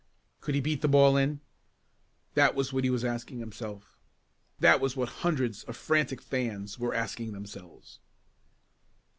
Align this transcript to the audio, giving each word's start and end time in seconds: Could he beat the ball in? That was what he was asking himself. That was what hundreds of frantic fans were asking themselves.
Could 0.39 0.55
he 0.55 0.61
beat 0.61 0.81
the 0.81 0.87
ball 0.87 1.15
in? 1.15 1.41
That 2.33 2.55
was 2.55 2.73
what 2.73 2.83
he 2.83 2.89
was 2.89 3.05
asking 3.05 3.37
himself. 3.37 3.99
That 4.59 4.81
was 4.81 4.97
what 4.97 5.07
hundreds 5.21 5.63
of 5.65 5.77
frantic 5.77 6.23
fans 6.23 6.79
were 6.79 6.95
asking 6.95 7.33
themselves. 7.33 7.99